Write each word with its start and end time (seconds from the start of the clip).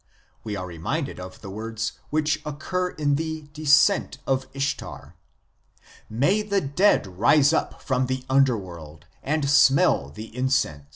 We 0.43 0.55
are 0.55 0.65
reminded 0.65 1.19
of 1.19 1.41
the 1.41 1.51
words 1.51 1.91
which 2.09 2.41
occur 2.43 2.89
in 2.89 3.17
the 3.17 3.43
Descent 3.53 4.17
of 4.25 4.47
Ishtar:" 4.51 5.15
May 6.25 6.41
the 6.41 6.59
dead 6.61 7.05
rise 7.05 7.53
up 7.53 7.83
[from 7.83 8.07
the 8.07 8.25
underworld] 8.27 9.05
and 9.21 9.47
smell 9.47 10.09
the 10.09 10.35
incense." 10.35 10.85